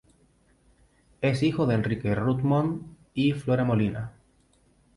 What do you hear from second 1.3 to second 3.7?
hijo de Enrique Reutemann y Flora